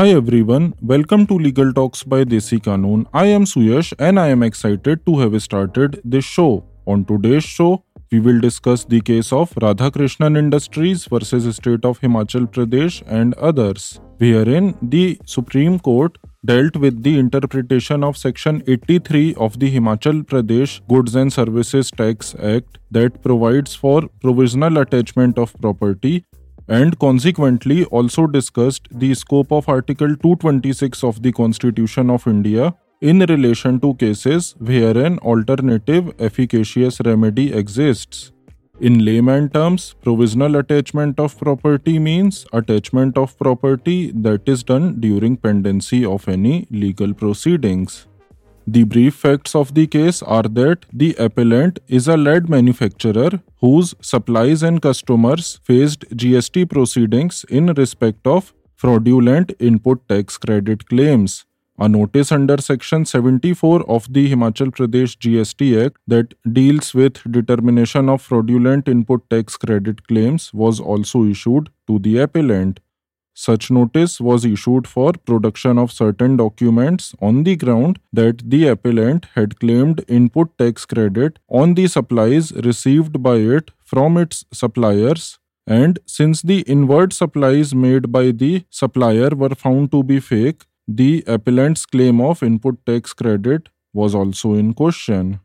[0.00, 3.04] Hi everyone, welcome to Legal Talks by Desi Kanoon.
[3.12, 6.64] I am Suyash and I am excited to have started this show.
[6.86, 12.46] On today's show, we will discuss the case of Radhakrishnan Industries versus State of Himachal
[12.50, 19.58] Pradesh and others, wherein the Supreme Court dealt with the interpretation of Section 83 of
[19.58, 26.24] the Himachal Pradesh Goods and Services Tax Act that provides for provisional attachment of property
[26.78, 33.18] and consequently also discussed the scope of Article 226 of the Constitution of India in
[33.20, 38.30] relation to cases where an alternative efficacious remedy exists.
[38.80, 45.36] In layman terms, provisional attachment of property means attachment of property that is done during
[45.36, 48.06] pendency of any legal proceedings.
[48.72, 53.30] The brief facts of the case are that the appellant is a lead manufacturer
[53.60, 61.44] whose supplies and customers faced GST proceedings in respect of fraudulent input tax credit claims.
[61.80, 68.08] A notice under Section 74 of the Himachal Pradesh GST Act that deals with determination
[68.08, 72.78] of fraudulent input tax credit claims was also issued to the appellant.
[73.42, 79.28] Such notice was issued for production of certain documents on the ground that the appellant
[79.34, 85.98] had claimed input tax credit on the supplies received by it from its suppliers and
[86.04, 91.86] since the inward supplies made by the supplier were found to be fake, the appellant's
[91.86, 95.40] claim of input tax credit was also in question.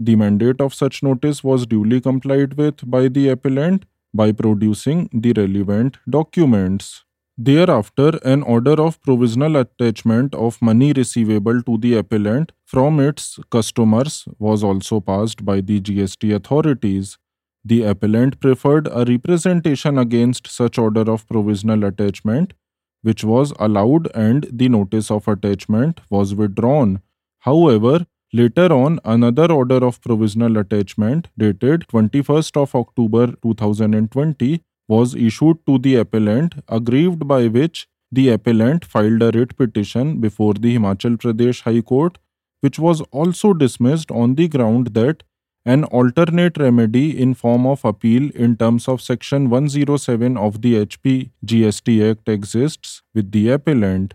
[0.00, 5.32] The mandate of such notice was duly complied with by the appellant by producing the
[5.34, 7.05] relevant documents.
[7.38, 14.26] Thereafter, an order of provisional attachment of money receivable to the appellant from its customers
[14.38, 17.18] was also passed by the GST authorities.
[17.62, 22.54] The appellant preferred a representation against such order of provisional attachment,
[23.02, 27.02] which was allowed and the notice of attachment was withdrawn.
[27.40, 35.58] However, later on, another order of provisional attachment dated 21st of October 2020 was issued
[35.66, 41.16] to the appellant, aggrieved by which the appellant filed a writ petition before the Himachal
[41.16, 42.18] Pradesh High Court,
[42.60, 45.22] which was also dismissed on the ground that
[45.64, 51.30] an alternate remedy in form of appeal in terms of section 107 of the HP
[51.44, 54.14] GST Act exists with the appellant.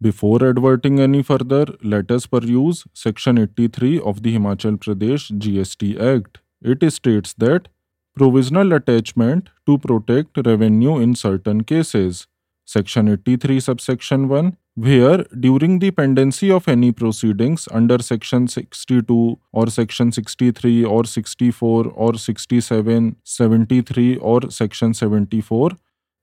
[0.00, 6.38] Before adverting any further, let us peruse section 83 of the Himachal Pradesh GST Act.
[6.60, 7.68] It states that
[8.14, 12.26] provisional attachment to protect revenue in certain cases.
[12.64, 19.66] Section 83, subsection 1, where during the pendency of any proceedings under Section 62 or
[19.68, 25.70] Section 63 or 64 or 67, 73 or Section 74,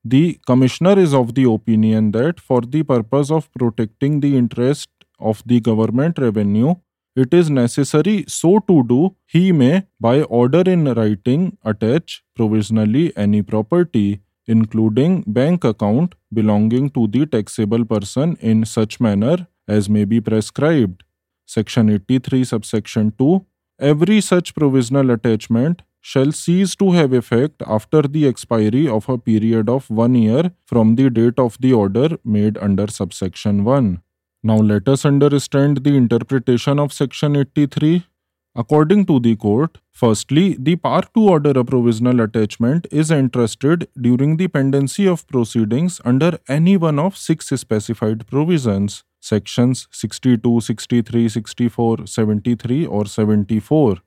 [0.02, 5.42] the Commissioner is of the opinion that for the purpose of protecting the interest of
[5.44, 6.74] the government revenue,
[7.22, 13.42] it is necessary so to do, he may, by order in writing, attach provisionally any
[13.42, 20.20] property, including bank account belonging to the taxable person in such manner as may be
[20.20, 21.04] prescribed.
[21.46, 23.44] Section 83, subsection 2.
[23.80, 29.68] Every such provisional attachment shall cease to have effect after the expiry of a period
[29.68, 34.00] of one year from the date of the order made under subsection 1.
[34.42, 38.06] Now let us understand the interpretation of section 83.
[38.56, 44.38] According to the court, firstly, the power to order a provisional attachment is entrusted during
[44.38, 52.06] the pendency of proceedings under any one of six specified provisions, sections 62, 63, 64,
[52.06, 53.98] 73 or 74.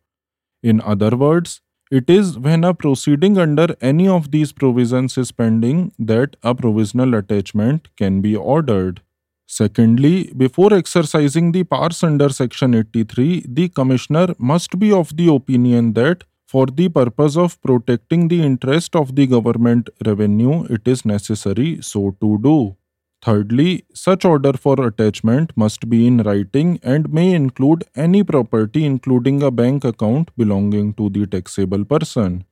[0.63, 1.61] In other words,
[1.91, 7.13] it is when a proceeding under any of these provisions is pending that a provisional
[7.13, 9.01] attachment can be ordered.
[9.47, 15.93] Secondly, before exercising the powers under Section 83, the Commissioner must be of the opinion
[15.93, 21.79] that for the purpose of protecting the interest of the government revenue, it is necessary
[21.81, 22.75] so to do.
[23.23, 29.41] Thirdly, such order for attachment must be in writing and may include any property, including
[29.41, 32.43] a bank account belonging to the taxable person.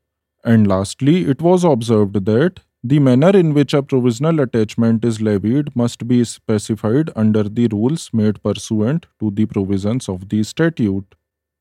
[0.43, 5.75] And lastly, it was observed that the manner in which a provisional attachment is levied
[5.75, 11.15] must be specified under the rules made pursuant to the provisions of the statute.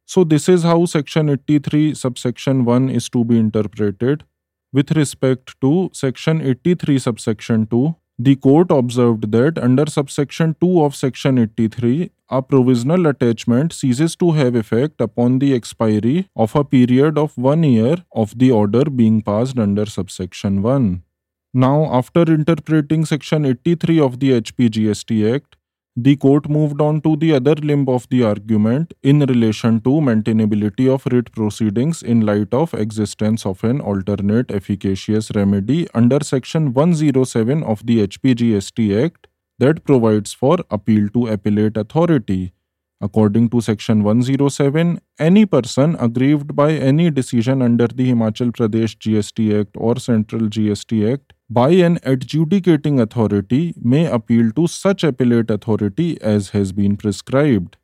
[0.07, 4.25] So, this is how Section 83, subsection 1 is to be interpreted.
[4.73, 10.97] With respect to Section 83, subsection 2, the court observed that under subsection 2 of
[10.97, 17.19] Section 83, a provisional attachment ceases to have effect upon the expiry of a period
[17.19, 21.03] of one year of the order being passed under subsection 1.
[21.53, 25.57] Now, after interpreting Section 83 of the HPGST Act,
[25.97, 30.89] the court moved on to the other limb of the argument in relation to maintainability
[30.89, 37.65] of writ proceedings in light of existence of an alternate efficacious remedy under section 107
[37.65, 39.27] of the HPGST Act
[39.59, 42.53] that provides for appeal to appellate authority.
[43.01, 49.61] According to section 107, any person aggrieved by any decision under the Himachal Pradesh GST
[49.61, 56.21] Act or Central GST Act by an adjudicating authority may appeal to such appellate authority
[56.23, 57.77] as has been prescribed.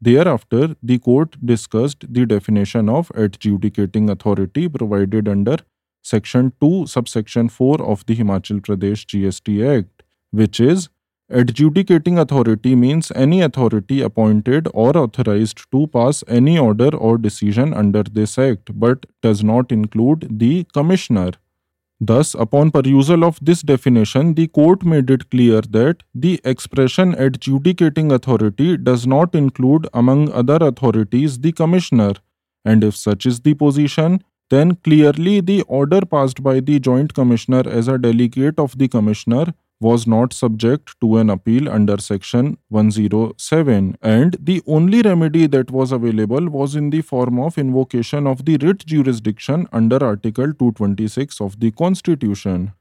[0.00, 5.56] Thereafter, the court discussed the definition of adjudicating authority provided under
[6.02, 10.90] Section 2, subsection 4 of the Himachal Pradesh GST Act, which is
[11.30, 18.02] Adjudicating authority means any authority appointed or authorized to pass any order or decision under
[18.02, 21.30] this act, but does not include the commissioner.
[22.00, 28.12] Thus, upon perusal of this definition, the court made it clear that the expression adjudicating
[28.12, 32.14] authority does not include, among other authorities, the commissioner,
[32.64, 37.62] and if such is the position, then clearly the order passed by the joint commissioner
[37.66, 43.96] as a delegate of the commissioner was not subject to an appeal under section 107
[44.02, 48.56] and the only remedy that was available was in the form of invocation of the
[48.62, 52.72] writ jurisdiction under article 226 of the constitution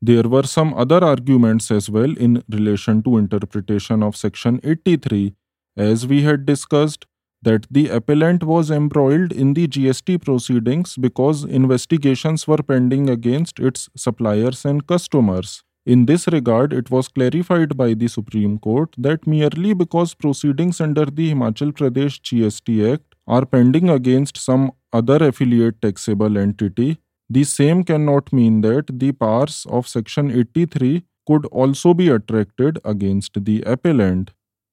[0.00, 5.34] there were some other arguments as well in relation to interpretation of section 83
[5.76, 7.06] as we had discussed
[7.42, 13.88] that the appellant was embroiled in the GST proceedings because investigations were pending against its
[13.96, 15.62] suppliers and customers.
[15.86, 21.04] In this regard, it was clarified by the Supreme Court that merely because proceedings under
[21.04, 26.98] the Himachal Pradesh GST Act are pending against some other affiliate taxable entity,
[27.30, 33.44] the same cannot mean that the powers of Section 83 could also be attracted against
[33.44, 34.32] the appellant.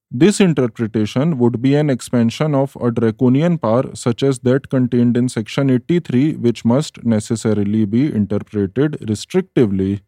[0.10, 5.30] This interpretation would be an expansion of a draconian power such as that contained in
[5.30, 10.02] Section 83, which must necessarily be interpreted restrictively.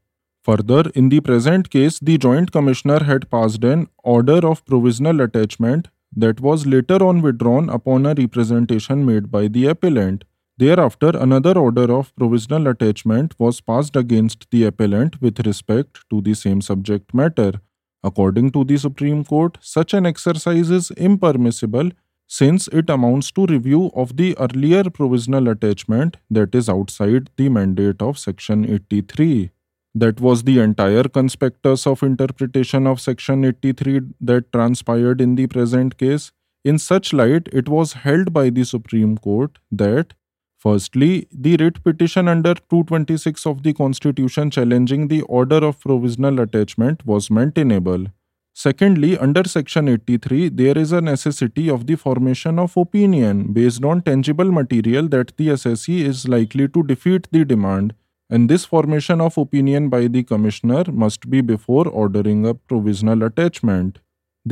[0.46, 5.88] Further, in the present case, the Joint Commissioner had passed an order of provisional attachment
[6.16, 10.24] that was later on withdrawn upon a representation made by the appellant.
[10.60, 16.36] Thereafter, another order of provisional attachment was passed against the appellant with respect to the
[16.36, 17.54] same subject matter.
[18.04, 21.90] According to the Supreme Court, such an exercise is impermissible
[22.28, 28.00] since it amounts to review of the earlier provisional attachment that is outside the mandate
[28.00, 29.50] of Section 83.
[29.96, 35.98] That was the entire conspectus of interpretation of Section 83 that transpired in the present
[35.98, 36.32] case.
[36.66, 40.14] In such light, it was held by the Supreme Court that
[40.58, 47.06] Firstly, the writ petition under 226 of the Constitution challenging the order of provisional attachment
[47.06, 48.08] was maintainable.
[48.56, 54.02] Secondly, under Section 83, there is a necessity of the formation of opinion based on
[54.02, 57.94] tangible material that the assessee is likely to defeat the demand
[58.36, 64.00] and this formation of opinion by the commissioner must be before ordering a provisional attachment.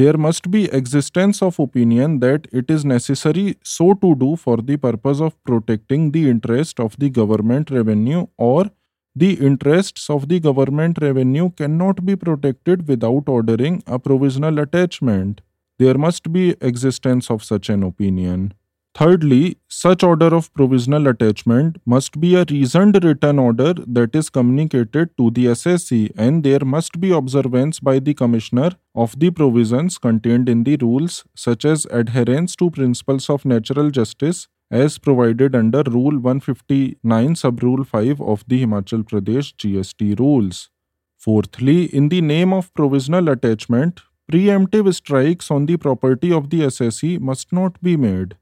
[0.01, 4.77] There must be existence of opinion that it is necessary so to do for the
[4.77, 8.71] purpose of protecting the interest of the government revenue or
[9.15, 15.41] the interests of the government revenue cannot be protected without ordering a provisional attachment.
[15.77, 18.53] There must be existence of such an opinion.
[18.95, 25.17] Thirdly, such order of provisional attachment must be a reasoned written order that is communicated
[25.17, 30.47] to the assessee and there must be observance by the commissioner of the provisions contained
[30.47, 36.19] in the rules such as adherence to principles of natural justice as provided under Rule
[36.19, 40.69] 159 Sub Rule 5 of the Himachal Pradesh GST rules.
[41.17, 47.19] Fourthly, in the name of provisional attachment, preemptive strikes on the property of the assessee
[47.19, 48.35] must not be made.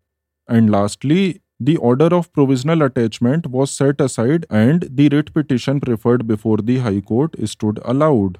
[0.52, 6.28] And lastly, the order of provisional attachment was set aside and the writ petition preferred
[6.28, 8.40] before the High Court stood allowed.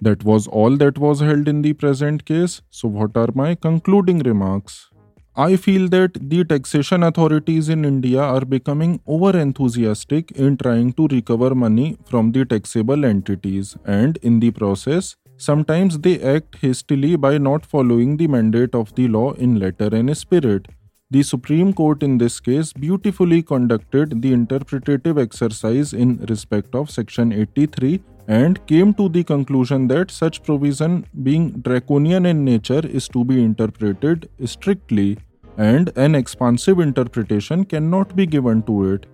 [0.00, 2.62] That was all that was held in the present case.
[2.70, 4.88] So, what are my concluding remarks?
[5.36, 11.08] I feel that the taxation authorities in India are becoming over enthusiastic in trying to
[11.08, 17.36] recover money from the taxable entities, and in the process, sometimes they act hastily by
[17.36, 20.68] not following the mandate of the law in letter and spirit.
[21.12, 27.32] The Supreme Court in this case beautifully conducted the interpretative exercise in respect of Section
[27.32, 33.24] 83 and came to the conclusion that such provision, being draconian in nature, is to
[33.24, 35.18] be interpreted strictly,
[35.56, 39.06] and an expansive interpretation cannot be given to it.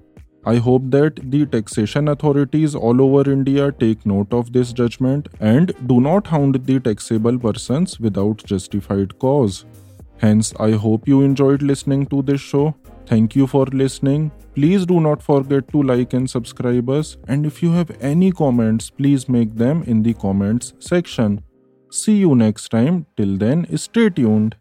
[0.44, 5.72] I hope that the taxation authorities all over India take note of this judgment and
[5.86, 9.64] do not hound the taxable persons without justified cause.
[10.18, 12.74] Hence, I hope you enjoyed listening to this show.
[13.06, 14.32] Thank you for listening.
[14.54, 17.16] Please do not forget to like and subscribe us.
[17.28, 21.42] And if you have any comments, please make them in the comments section.
[21.90, 23.06] See you next time.
[23.16, 24.56] Till then, stay tuned.